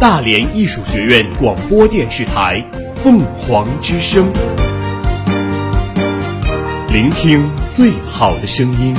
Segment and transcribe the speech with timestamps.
[0.00, 2.64] 大连艺术学院广播电视台
[3.02, 4.30] 凤凰之声，
[6.88, 8.94] 聆听最好的声音。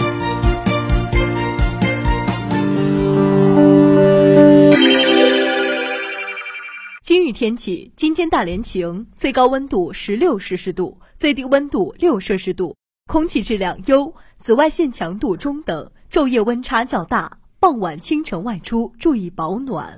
[7.02, 12.76] 今日天气：今天大连晴，最高温度十六摄氏度，最低温度六摄氏度，
[13.08, 19.98] 空气质量优，紫外线强度中等，昼夜温差较大，傍晚清晨外出注意保暖。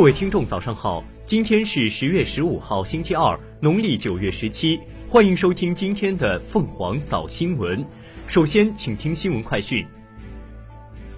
[0.00, 1.04] 各位听众，早上好！
[1.26, 4.80] 今天是十月十五号，星期二，农历九月十七。
[5.10, 7.84] 欢迎收听今天的凤凰早新闻。
[8.26, 9.86] 首先，请听新闻快讯。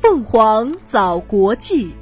[0.00, 1.92] 凤凰早国际。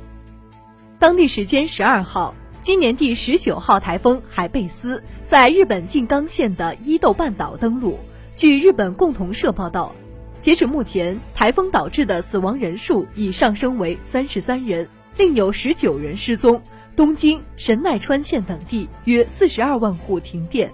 [0.98, 7.98] 当地时间十二号，今年第十九号台风海贝斯在日本静冈县的伊豆半岛登陆。
[8.34, 9.94] 据日本共同社报道，
[10.38, 16.62] 截止目前，台风导致的死亡人数已上升为三十三人，另有十九人失踪。
[16.96, 20.70] 东京、神奈川县等地约四十二万户停电。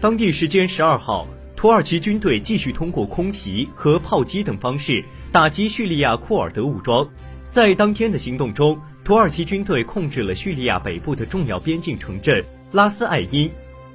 [0.00, 7.08] 当地时间十二号，土耳其军队继续通过空袭和炮击等方式打击叙利亚库尔德武装。
[7.50, 13.48] 在当天的行动中，土耳其军队控制了叙利亚北部的重要边境城镇拉斯艾因。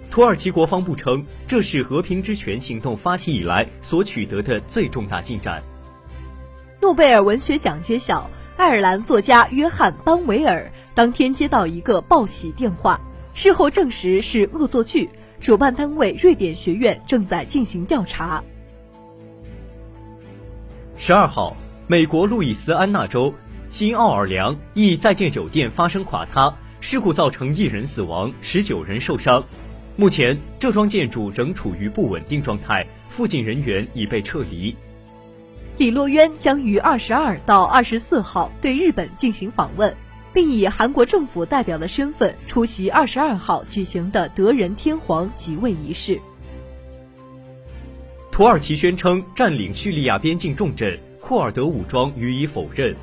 [0.09, 5.61] 土耳其国防部称，这是和平之权行动发起以来所取得的最重大进展。
[6.85, 13.01] 诺贝尔文学奖揭晓，爱尔兰作家约翰·班维尔当天接到一个报喜电话，
[13.33, 15.09] 事后证实是恶作剧。
[15.39, 18.43] 主办单位瑞典学院正在进行调查。
[20.95, 21.57] 十二号，
[21.87, 23.33] 美国路易斯安那州
[23.71, 29.43] 新奥尔良一在建酒店发生垮塌，事故造成一人死亡，十九人受伤。
[29.95, 34.75] 目前，这幢建筑仍处于不稳定状态，附近人员已被撤离。
[35.77, 39.93] 李洛渊将于二十二到二十四号对日本进行访问，
[40.31, 46.17] 并以韩国政府代表的身份出席二十二号举行的德仁天皇即位仪式。
[48.31, 52.95] 土耳其宣称占领叙利亚边境重镇，库尔德武装予以否认。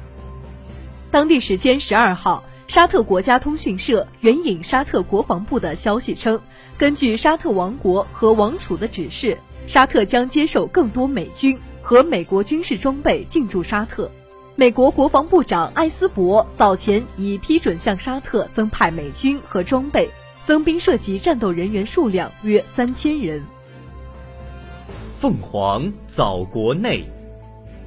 [1.10, 6.41] 当地时间十二号，沙特国家通讯社援引沙特国防部的消息称，
[6.78, 14.10] 根据沙特王国和王储的指示，沙特将接受更多美军和美国军事装备进驻沙特。
[14.54, 20.09] 美国国防部长埃斯珀早前已批准向沙特增派美军和装备，
[20.44, 23.42] 增兵涉及战斗人员数量约三千人。
[25.19, 27.04] 凤凰早国内，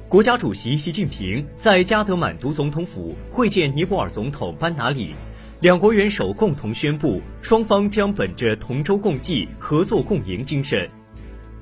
[0.08, 5.14] 国家主席习近平在加德满都总统府会见尼泊尔总统班达里，
[5.60, 10.88] 两国元首共同宣布，双方将本着同舟共济、合作共赢精神，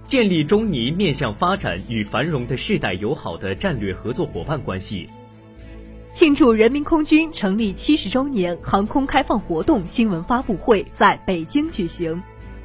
[0.07, 5.09] 建立中尼面向发展与繁荣的世代友好的战略合作伙伴关系。
[6.13, 12.23] 庆祝人民空军成立七十周年航空开放活动新闻发布会在北京举行。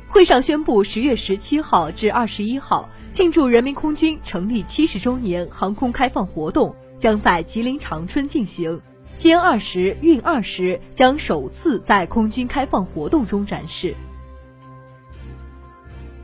[0.08, 8.80] 会上宣布，十月十七号至二十一号庆祝人民空军成立七十周年航空开放活动将在吉林长春进行，
[9.18, 13.96] 歼二十、运二十将首次在空军开放活动中展示。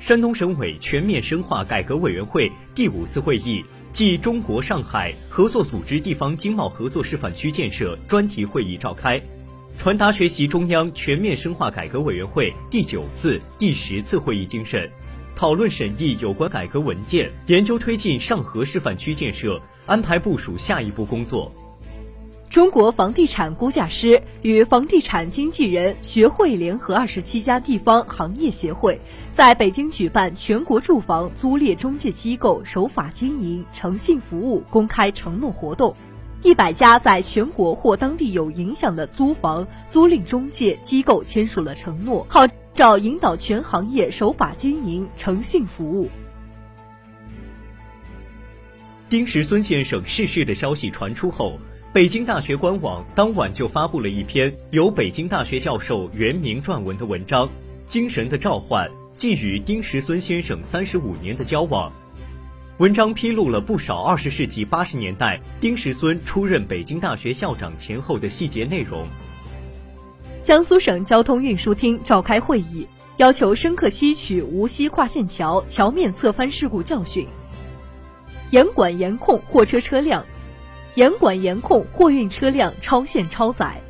[0.05, 9.19] 山东省委全面深化改革委员会第五次会议暨中国上海合作组织地方经贸合作示范区建设专题会议召开，
[9.79, 14.87] 传达学习中央全面深化改革委员会第九次、第十次会议精神，
[15.35, 21.51] 讨论审议有关改革文件，研究推进上合示范区建设，安排部署下一步工作。
[22.55, 28.97] 中国房地产估价师与房地产经纪人学会联合二十七家地方行业协会，
[29.33, 35.93] 在北京举办全国住房租赁中介机构守法经营、诚信服务公开承诺活动。
[36.43, 46.09] 一百家在全国或当地有影响的租房租赁中介机构签署了承诺，号召引导全行业守法经营、诚信服务。
[49.09, 51.59] 丁石孙先生逝世的消息传出后，
[51.95, 57.47] 北京大学官网当晚就发布了一篇由北京大学教授袁明撰文的文章
[57.87, 61.89] 《精神的召唤：寄予丁石孙先生三十五年的交往》。
[62.79, 69.07] 文章披露了不少二十世纪八十年代丁石孙出任北京大学校长前后的细节内容。
[70.41, 77.25] 江苏省交通运输厅召开会议，要求深刻吸取无锡跨线桥桥面侧翻事故教训，
[78.51, 80.25] 严管严控货车车辆，
[80.95, 83.81] 严管严控货运车辆超限超载。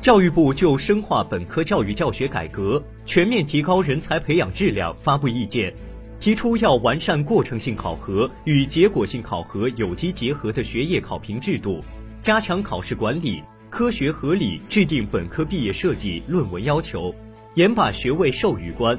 [0.00, 5.74] 教育部就深化本科教育教学改革、全面提高人才培养质量发布意见。
[6.18, 11.80] 提出要完善过程性考核与结果性考核有机结合的学业考评制度，
[12.22, 17.14] 加强考试管理，科学合理制定本科毕业设计论文要求，
[17.54, 18.98] 严把学位授予关。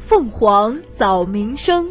[0.00, 1.86] 凤凰早民生，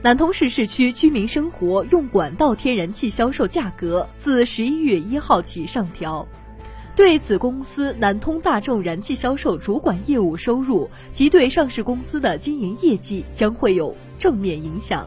[0.00, 6.26] 南通市市区居民生活用管道天然气销售价格自十一月一号起上调。
[6.94, 15.04] 对子公司南通大众燃气销售主管业务收入及对上市公司的经营业绩将会有正面影响。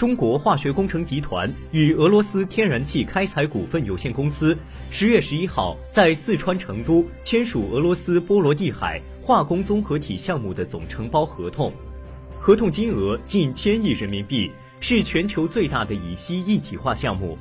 [0.00, 4.56] 中国化学工程集团与俄罗斯天然气开采股份有限公司
[4.90, 11.72] 十月十一号在四川成都签署俄罗斯波罗的海化工综合体项目的总承包合同，
[12.40, 14.50] 合同金额近千亿人民币，
[14.80, 17.38] 是全球最大的乙烯一体化项目。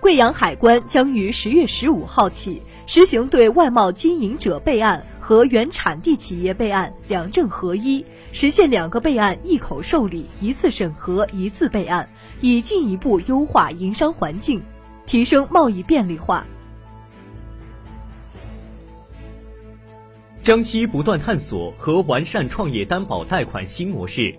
[0.00, 8.02] 贵阳海关将于十月十五号起实行对外贸经营者备案和原产地企业备案两证合一，
[8.32, 12.08] 实现两个备案一口受理、一次审核、一次备案，
[12.40, 14.62] 以进一步优化营商环境，
[15.04, 16.46] 提升贸易便利化。
[20.44, 24.34] 江西不断探索和完善创业担保贷款新模式，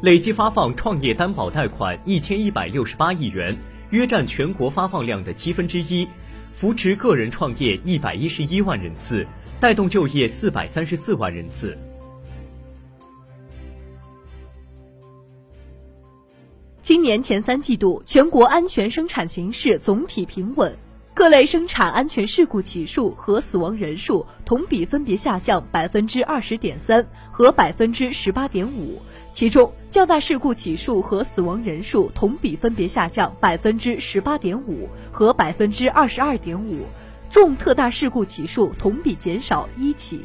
[0.00, 3.58] 累计发放创业担保贷款一千一百六十八亿元。
[3.90, 6.06] 约占全国发放量的七分之一，
[6.54, 9.26] 扶持个人创业一百一十一万人次，
[9.58, 11.76] 带动就业四百三十四万人次。
[16.82, 20.72] 今年前三季度，全国安全生产形势总体平稳，
[21.22, 29.00] 各类生产安全事故起数和死亡人数同比分别下降百分之二十点三和百分之十八点五。
[29.32, 36.80] 其中，较大事故起数和死亡人数同比分别下降百分之十八点五和百分之二十二点五，
[37.30, 40.22] 重特大事故起数同比减少一起。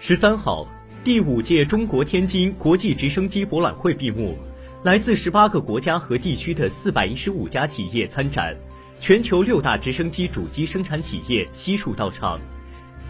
[0.00, 0.66] 十三号，
[1.04, 4.36] 第五届中国天津国际直升机博览会闭幕，
[4.84, 8.56] 来自十八个国家和地区的四百一十五家企业参展，
[9.00, 12.40] 全球六大直升机主机生产企业悉数到场。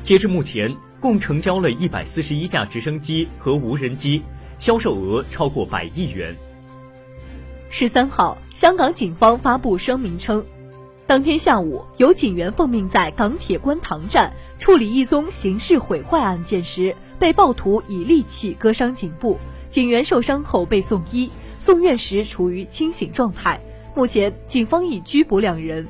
[0.02, 0.74] 截至目前。
[1.00, 4.20] 共成交了一百四十一架直升机和无人机，
[4.58, 6.36] 销售额超过百亿元。
[7.70, 10.44] 十三号，香港警方发布声明称，
[11.06, 19.38] 当天下午有警员奉命在港铁观塘站处理一宗刑事毁坏案件时，被暴徒以利器割伤颈部，
[19.68, 23.60] 警员受伤后被送医，送院时处于清醒状态。
[23.94, 25.86] 目前，警方已拘捕两人。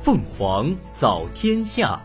[0.00, 2.00] 凤凰早天下，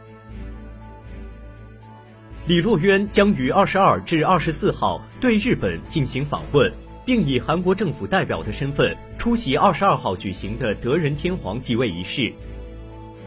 [2.47, 6.71] 李洛渊将于二十二至二十四号对日本进行访问，
[7.05, 12.33] 并以韩国政府代表的身份出席二十二号举行的德仁天皇即位仪式。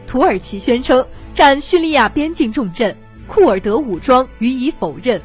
[0.07, 2.95] 土耳其宣称占叙利亚边境重镇，
[3.27, 5.21] 库尔德武装予以否认。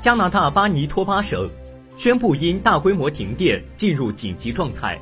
[0.00, 1.50] 加拿大巴尼托巴省
[1.98, 4.98] 宣布因大规模停电进入紧急状态。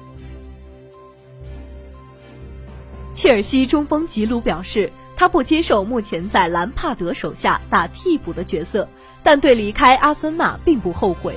[3.14, 8.88] 切尔西中锋吉鲁表示，他不接受目前在兰帕德手下打替补的角色，
[9.23, 11.35] 但对离开阿森纳并不后悔。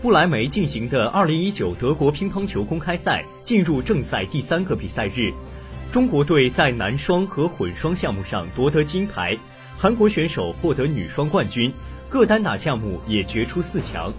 [0.00, 5.30] 不莱梅进行的2019德国乒乓球公开赛进入正赛第三个比赛日，
[5.92, 9.38] 中国队在男双和混双项目上夺得金牌，
[9.82, 11.72] 韩国选手获得女双冠军，
[12.08, 14.12] 各单打项目也决出四强。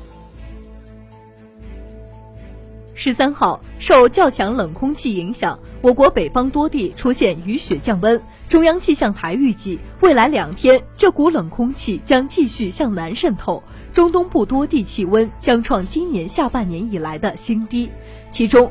[2.94, 8.22] 十三号，受较强冷空气影响，我国北方多地出现雨雪降温。
[8.50, 17.90] 中央气象台预计，未来两天这股冷空气将继续向南渗透，中东部多地气温将创今年下半年以来的新低。
[18.30, 18.70] 其中，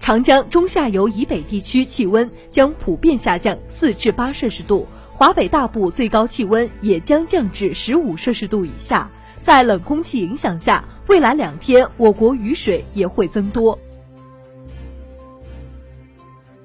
[0.00, 4.88] 长江中下游以北地区气温将普遍下降四至八摄氏度，
[5.22, 9.08] 华北大部最高气温也将降至十五摄氏度以下。
[9.40, 13.78] 在冷空气影响下，未来两天我国雨水也会增多。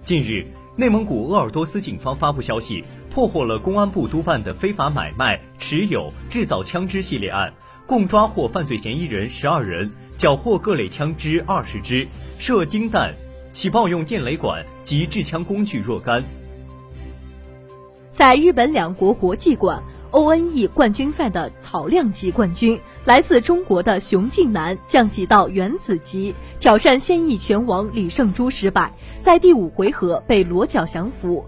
[0.03, 0.43] 近日，
[0.75, 2.83] 内蒙古鄂尔多斯警方发布消息，
[3.13, 7.53] 破获了公安部督办的非法买卖、持有、制造枪支系列案，
[7.85, 12.07] 共抓获犯罪嫌疑人十二人，缴获各类枪支二十支，
[12.39, 13.13] 射钉弹，
[13.51, 16.23] 起爆用电雷管及制枪工具若干。
[18.17, 31.45] 在日本两国国际馆，ONE 冠军赛的草量级冠军，来自中国的熊静南降级到原子级，挑战现役拳王李胜洙失败，在第五回合被裸脚降服，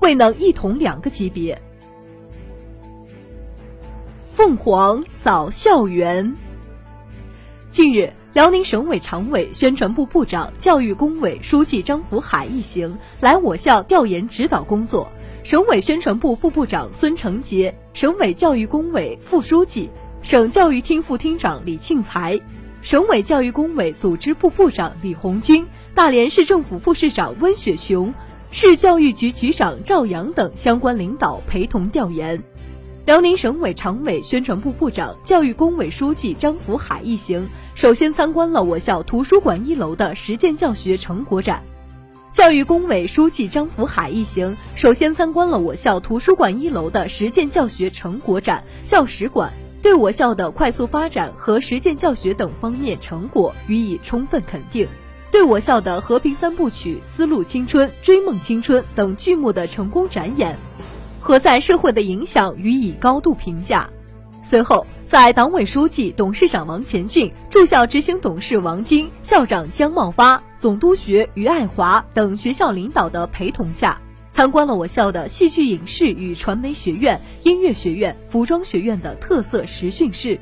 [0.00, 1.60] 未能一统两个级别。
[4.34, 6.34] 凤凰早校园。
[7.68, 15.12] 近日，辽宁省委常委、宣传部部长、教育工委书记张福海一行来我校调研指导工作。
[15.46, 19.88] 省委宣传部副部长孙成杰、省委教育工委副书记、
[20.20, 22.40] 省教育厅副厅长李庆才、
[22.82, 28.12] 省委教育工委组织部部长李红军、大连市政府副市长温雪雄、
[28.50, 32.42] 市教育局局长赵阳等相关领导陪同调研。
[33.04, 41.75] 辽宁省委常委、宣传部部长、教育工委书记张福海一行首先参观了我校图书馆一楼的实践教学成果展。
[42.36, 49.50] 教育工委书记张福海一行首先参观了我校图书馆一楼的实践教学成果展校史馆，
[49.80, 54.86] 对我校的快速发展和实践教学等方面成果予以充分肯定，
[55.32, 60.58] 对我校的和平三部曲、丝路青春、追梦青春等剧目的成功展演
[61.18, 63.88] 和在社会的影响予以高度评价。
[64.44, 70.42] 随后，在党委书记、董事长王前俊、驻校执行董事王晶、校长姜茂发。
[70.58, 74.00] 总督学于爱华等学校领导的陪同下，
[74.32, 80.40] 参观了我校的戏剧影视与传媒学院、音乐学院、服装学院的特色实训室。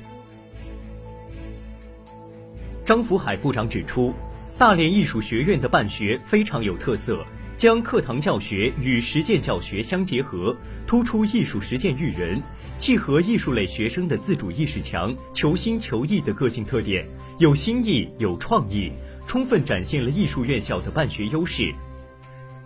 [2.86, 4.14] 张福海部长指出，
[4.56, 10.56] 大连艺术学院的办学非常有特色，将课堂教学与实践教学相结合，
[10.86, 12.40] 突出艺术实践育人，
[12.84, 17.02] 契合艺术类学生的自主意识强、求新求异的个性特点，
[17.38, 18.92] 有新意、有创意。
[19.26, 21.72] 充分展现了艺术院校的办学优势。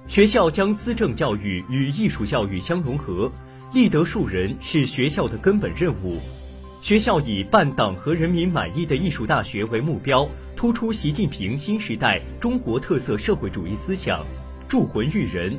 [0.09, 3.31] 学校将思政教育与艺术教育相融合，
[3.73, 6.21] 立德树人是学校的根本任务。
[6.83, 14.19] 学校以办党和人民满意的艺术大学为目标，突出习近平新时代中国特色社会主义思想，
[14.69, 15.57] 铸魂育人，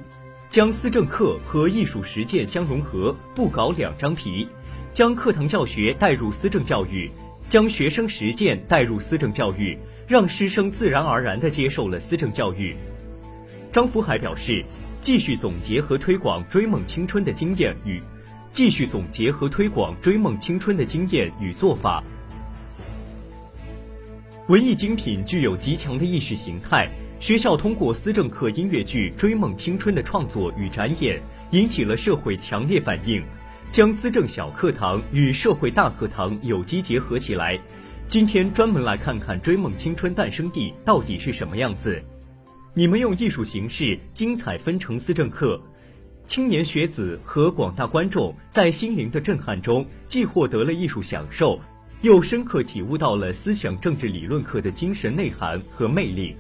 [0.49, 4.47] 将思政课和艺术实践相融合，不搞两张皮，
[4.91, 7.07] 将课堂教学带入思政教育，
[7.47, 9.77] 将学生实践带入思政教育。
[10.07, 12.75] 让师生自然而然地接受了思政教育。
[13.71, 14.65] 张福海表示，
[14.99, 18.01] 继续总结和推广追梦青春的经验与
[18.51, 22.03] 继续总结和推广追梦青春的经验与做法。
[24.47, 31.21] 文艺精品具有极强的意识形态，学校通过思政课音乐剧《追梦青春》的创作与展演，
[31.51, 33.21] 引起了社会强烈反应，
[33.73, 37.59] 将思政小课堂与社会大课堂有机结合起来。
[38.07, 42.01] 今天专门来看看追梦青春诞生地到底是什么样子。
[42.73, 45.61] 你们用艺术形式精彩纷呈思政课，
[46.25, 51.59] 青年学子和广大观众在心灵的震撼中，既获得了艺术享受，
[52.01, 56.33] 又深刻体悟到了思想政治理论课的精神内涵和魅力。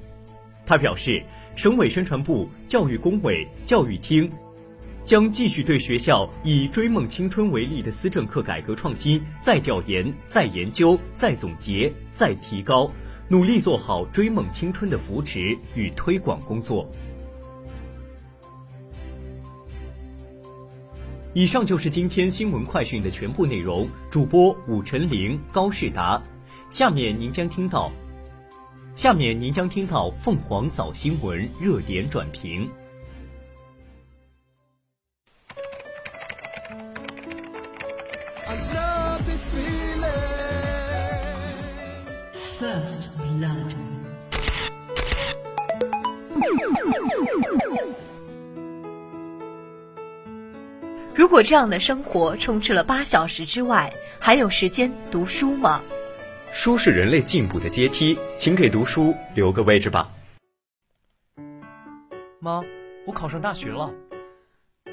[0.69, 1.19] 他表示，
[1.55, 4.29] 省委宣传部、教育工委、教育厅。
[5.03, 12.87] 将继续对学校以追梦青春为例的思政课改革创新再调研、再研究、再总结、再提高，
[13.27, 16.87] 努力做好追梦青春的扶持与推广工作。
[21.33, 23.89] 以上就是今天新闻快讯的全部内容。
[24.11, 26.21] 主播武晨玲、高世达，
[26.69, 27.91] 下面您将听到，
[28.99, 32.69] 下面您将听到凤凰早新闻热点转评。
[42.59, 43.71] First blood。
[51.15, 55.81] 如果这样的生活充斥了八小时之外，还有时间读书吗？
[56.51, 60.11] 书是人类进步的阶梯，请给读书留个位置吧。
[62.39, 62.61] 妈，
[63.05, 63.89] 我考上大学了。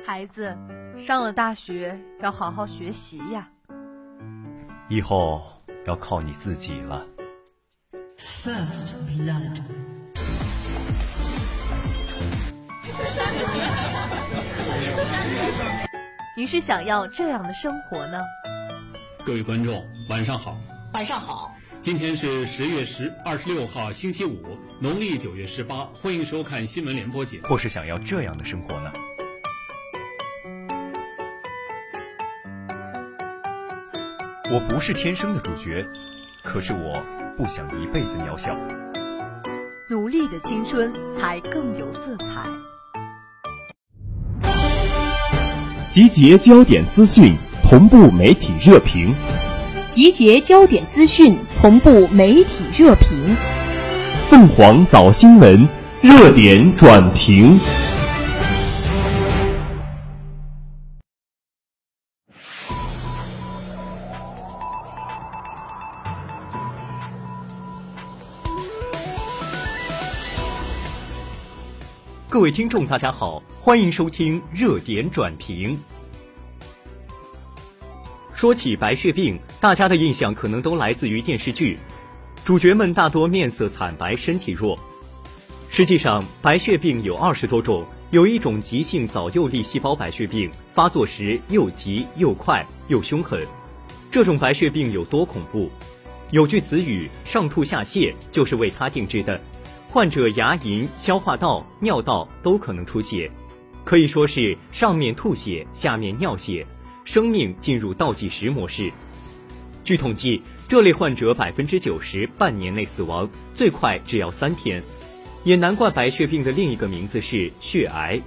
[0.05, 0.57] 孩子，
[0.97, 3.49] 上了大学要好好学习呀。
[4.89, 5.43] 以后
[5.87, 7.05] 要靠你自己了。
[8.17, 9.61] First blood。
[16.37, 18.21] 你是想要这样的生活呢？
[19.25, 20.57] 各位观众，晚上好。
[20.97, 21.55] 晚上好。
[21.83, 25.87] 今天是十月十二十六号，星期五，农历九月十八。
[25.93, 27.45] 欢迎收看新闻联播节目。
[27.45, 28.91] 或是想要这样的生活呢？
[34.51, 35.87] 我不是天生的主角，
[36.43, 37.05] 可是我。
[37.37, 38.57] 不想一辈子渺小。
[39.91, 42.43] 努力的青春才更有色彩。
[45.91, 49.15] 集结焦点资讯，同步媒体热评。
[49.97, 53.35] 集结焦点资讯，同步媒体热评。
[54.29, 55.67] 凤凰早新闻
[56.03, 57.59] 热点转评。
[72.29, 75.81] 各位听众，大家好，欢迎收听热点转评。
[78.37, 81.79] 说起白血病，大家的印象可能都来自于电视剧，
[82.45, 84.79] 主角们大多面色惨白，身体弱。
[85.71, 93.43] 实际上，白血病有二十多种，有一种急性早幼粒细胞白血病，发作时又急又快又凶狠。
[94.11, 95.71] 这种白血病有多恐怖？
[96.31, 99.41] 有句词语“上吐下泻”就是为它定制的。
[99.89, 103.31] 患者牙龈、消化道、尿道都可能出血，
[103.83, 106.67] 可以说是上面吐血，下面尿血，
[107.07, 108.93] 生命进入倒计时模式。
[109.85, 114.83] 据统计，这类患者百分之九十半年内死亡，最快只要三天。
[115.45, 118.21] 也难怪白血病的另一个名字是血癌。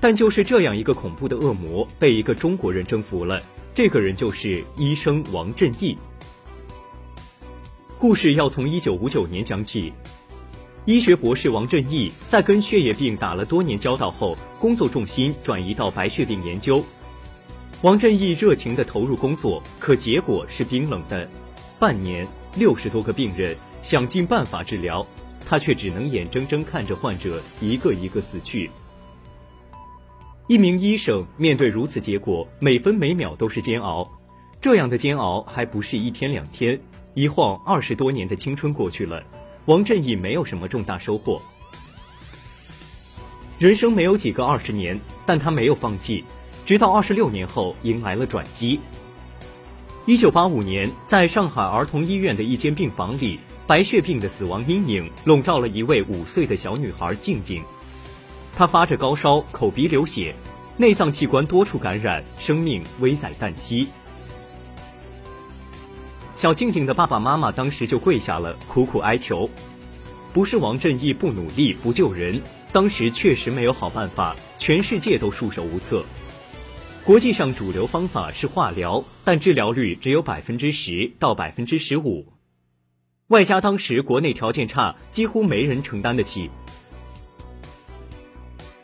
[0.00, 3.40] 但就是这样一个恐怖的恶魔，被一个中国人征服了。
[3.72, 5.96] 这个人就是医生王振义。
[8.00, 9.92] 故事要从一九五九年讲起。
[10.86, 16.84] 医学博士王振义在跟血液病打了多年交道后，工作重心转移到白血病研究。
[17.82, 21.26] 王振义热情地投入工作，可结果是冰冷的。
[21.78, 25.06] 半年，六十多个病人，想尽办法治疗，
[25.48, 28.70] 他却只能眼睁睁看着患者一个一个死去。
[30.46, 34.06] 一名医生面对如此结果，每分每秒都是煎熬。
[34.60, 36.78] 这样的煎熬还不是一天两天，
[37.14, 39.22] 一晃二十多年的青春过去了。
[39.64, 41.40] 王振义没有什么重大收获，
[43.58, 46.24] 人生没有几个二十年，但他没有放弃，
[46.70, 48.78] 直到二十六年后迎来了转机。
[50.06, 57.64] 一九八五年，在上海儿童医院的一间病房里，白血病的死亡阴影笼罩了一位五岁的小女孩静静，
[58.54, 60.32] 她发着高烧，口鼻流血，
[60.76, 63.88] 内脏器官多处感染，生命危在旦夕。
[66.36, 69.50] 小静静的爸爸妈妈当时就跪下了，苦苦哀求。
[70.32, 76.04] 不是王振义不努力不救人，当时确实没有好办法，全世界都束手无策。
[77.04, 82.26] 国际上主流方法是化疗，但治疗率只有百分之十到百分之十五，
[83.28, 86.50] 外加当时国内条件差，几乎没人承担得起。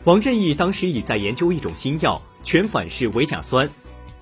[0.03, 3.69] 王振义当时已在研究一种新药——全反式维甲酸。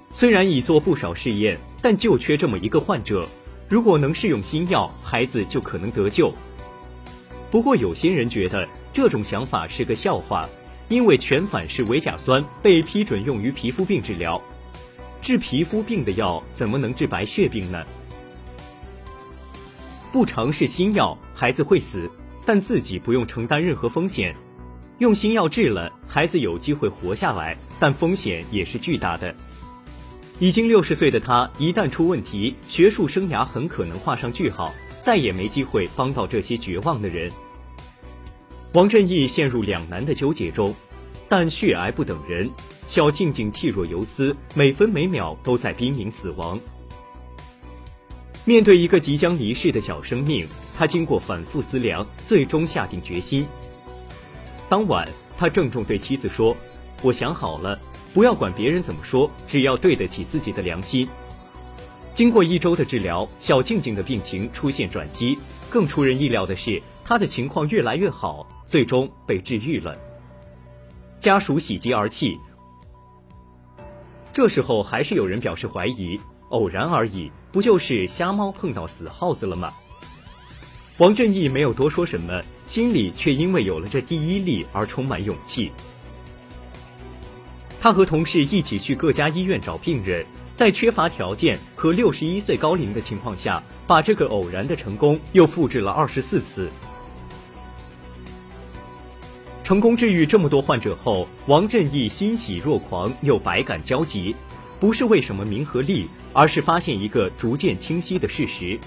[0.10, 3.28] 虽然已做不少试验，但就缺这么一个患者。
[3.70, 6.34] 如果能试用新药，孩子就可能得救。
[7.50, 10.48] 不过有些人觉得这种想法是个笑话，
[10.88, 14.42] 因为全反式维甲酸被批准用于皮肤病治疗，
[15.22, 17.84] 治皮肤病的药怎么能治白血病呢？
[20.12, 22.10] 不尝试新药，孩子会死，
[22.46, 24.36] 但自己不用承担任何风险。
[25.00, 29.36] 用新药治了，孩子有机会活下来，但风险也是巨大的。
[30.40, 34.72] 已经六十岁的他，一旦出问题，学术生涯很可能画上句号，
[35.02, 37.32] 再也没机会帮到这些绝望的人。
[38.76, 40.76] 王振义陷入两难的纠结中，
[41.30, 42.50] 但血癌不等人，
[42.90, 46.60] 小静静气若游丝，每分每秒都在濒临死亡。
[48.44, 50.46] 面对一个即将离世的小生命，
[50.78, 53.46] 他经过反复思量，最终下定决心。
[54.68, 55.08] 当晚，
[55.38, 56.54] 他郑重对妻子说
[57.02, 57.80] ：“我想好了。”
[58.14, 61.08] 不要管别人怎么说，只要对得起自己的良心。
[62.14, 65.38] 经过一周的治疗，小静静的病情出现转机。
[65.70, 69.96] 更出人意料的是，他的情况越来越好，最终被治愈了。
[71.20, 72.36] 家属喜极而泣。
[74.34, 79.72] 这时候还是有人表示怀疑：偶然而已，不就是瞎猫碰到死耗子了吗？
[80.98, 85.72] 王振义没有多说什么，心里却因为有了这第一例而充满勇气。
[87.80, 96.72] 他和同事一起去各家医院找病人，在缺乏条件和六十一岁高龄的情况下，把这个偶然的成功又复制了二十四次。
[99.66, 104.36] 成功治愈这么多患者后，王振义欣喜若狂，又百感交集。
[104.80, 108.80] 不是为什么名和利，而是发现一个逐渐清晰的事实：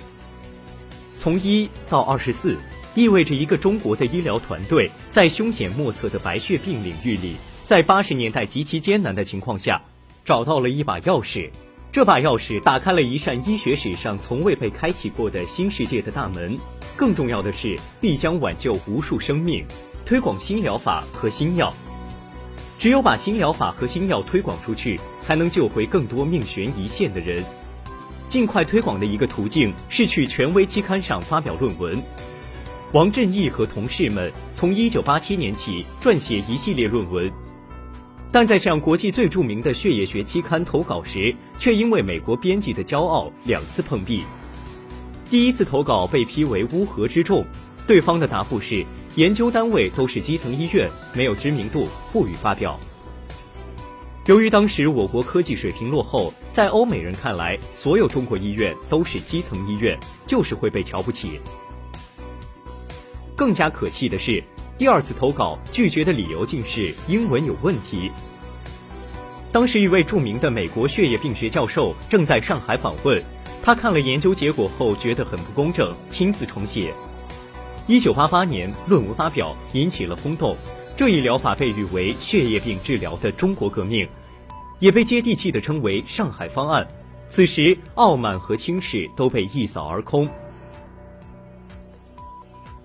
[1.17, 2.57] 从一到二十四，
[2.95, 7.35] 意味着一个中国的医疗团队在凶险莫测的白血病领域里。
[7.67, 9.83] 在八十年代极其艰难的情况下，
[10.25, 11.51] 找到了一把钥匙，
[11.91, 16.57] 这把钥匙打开了一扇医学史上从未被开启过的新世界的大门。
[16.95, 19.65] 更重要的是，必将挽救无数生命，
[20.09, 21.71] 推广新疗法和新药。
[22.79, 27.45] 只有把新疗法和新药推广出去，才能救回更多命悬一线的人。
[28.27, 32.03] 尽快推广的一个途径是去权威期刊上发表论文。
[32.93, 37.31] 王振义和同事们从1987年起撰写一系列论文，
[38.33, 44.25] 但在向国际最著名的血液学期刊投稿时，却因为美国编辑的骄傲两次碰壁。
[45.29, 47.45] 第一次投稿被批为乌合之众，
[47.87, 48.87] 对方的答复是。
[49.19, 52.79] 研究单位都是基层医院，没有知名度，不予发表。
[54.27, 61.41] 由于当时我国科技水平落后，在欧美人看来，所有中国医院都是基层医院，就是会被瞧不起。
[63.35, 64.41] 更加可气的是，
[64.77, 68.13] 第二次投稿拒绝的理由竟是英文有问题。
[69.51, 73.21] 当时一位著名的美国血液病学教授正在上海访问，
[73.65, 76.95] 他看了研究结果后觉得很不公正，亲自重写。
[77.89, 80.55] 一九八八年，论文发表引起了轰动。
[80.95, 84.07] 这一疗法被誉为血液病治疗的中国革命，
[84.79, 86.87] 也被接地气地称为“上海方案”。
[87.29, 90.29] 此时，傲慢和轻视都被一扫而空。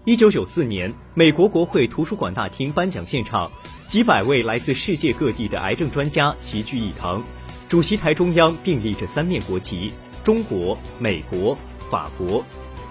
[0.06, 3.52] 一九九四年，美国国会图书馆大厅颁奖现场，
[3.90, 7.22] 几百位来自世界各地的癌症专家齐聚一堂，
[7.68, 9.92] 主席台中央并立着三面国旗：
[10.24, 11.58] 中国、美国、
[11.90, 12.42] 法国，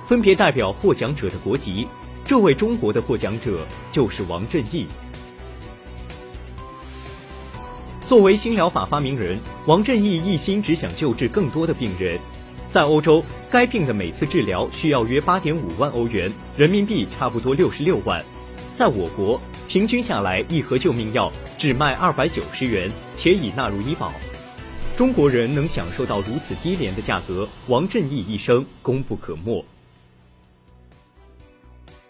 [0.07, 1.89] 分别代表获奖者的国籍。
[2.25, 4.87] 这位中国的获奖者就是王振义。
[8.09, 12.19] 作为新疗法发明人，王振义一心只想救治更多的病人。
[12.71, 18.25] 在欧洲，该病的每次治疗需要约八点五万欧元，人民币差不多六十六万。
[18.75, 24.13] 在我国，平均下来一盒救命药只卖二百九十元，且已纳入医保。
[24.97, 29.65] 中国人能享受到如此低廉的价格，王振义一生功不可没。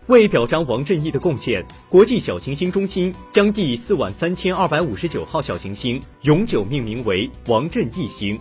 [0.09, 8.37] 为表彰王振义的贡献，国际小行星中心将第四万三千二百五十九号小行星永久命名为王振义星。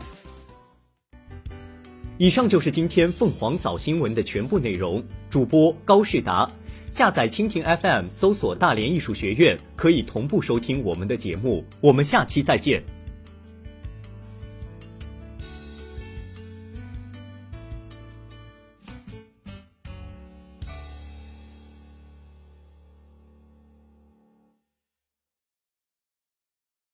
[2.18, 5.04] 以上就是今天凤凰早新闻的全部内容。
[5.30, 6.50] 主播高世达，
[6.92, 11.64] 下载蜻蜓 FM 搜索大连艺术学院，可以同步收听我们的节目。
[11.80, 12.84] 我们下期再见。